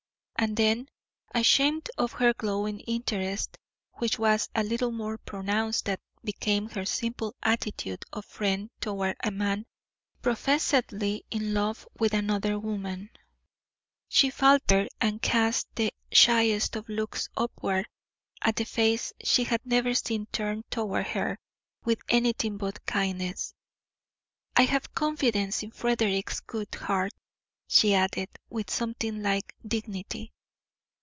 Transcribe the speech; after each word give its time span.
And 0.41 0.57
then, 0.57 0.89
ashamed 1.35 1.87
of 1.99 2.13
her 2.13 2.33
glowing 2.33 2.79
interest, 2.79 3.59
which 3.99 4.17
was 4.17 4.49
a 4.55 4.63
little 4.63 4.89
more 4.89 5.19
pronounced 5.19 5.85
than 5.85 5.97
became 6.23 6.67
her 6.69 6.83
simple 6.83 7.35
attitude 7.43 8.03
of 8.11 8.25
friend 8.25 8.71
toward 8.79 9.17
a 9.23 9.29
man 9.29 9.67
professedly 10.23 11.25
in 11.29 11.53
love 11.53 11.87
with 11.99 12.15
another 12.15 12.57
woman, 12.57 13.11
she 14.09 14.31
faltered 14.31 14.89
and 14.99 15.21
cast 15.21 15.67
the 15.75 15.93
shyest 16.11 16.75
of 16.75 16.89
looks 16.89 17.29
upward 17.37 17.87
at 18.41 18.55
the 18.55 18.65
face 18.65 19.13
she 19.23 19.43
had 19.43 19.63
never 19.63 19.93
seen 19.93 20.25
turned 20.31 20.63
toward 20.71 21.05
her 21.05 21.37
with 21.85 22.01
anything 22.09 22.57
but 22.57 22.83
kindness. 22.87 23.53
"I 24.55 24.63
have 24.63 24.95
confidence 24.95 25.61
in 25.61 25.69
Frederick's 25.69 26.39
good 26.39 26.73
heart," 26.73 27.13
she 27.73 27.93
added, 27.93 28.27
with 28.49 28.69
something 28.69 29.23
like 29.23 29.55
dignity. 29.65 30.29